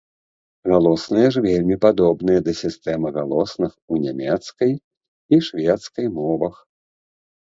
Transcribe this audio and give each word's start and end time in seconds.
Галосныя 0.71 1.27
ж 1.35 1.41
вельмі 1.47 1.75
падобныя 1.83 2.39
да 2.47 2.51
сістэмы 2.61 3.07
галосных 3.17 3.73
у 3.95 3.99
нямецкай 4.05 4.71
і 5.37 5.39
шведскай 5.49 6.07
мовах. 6.17 6.55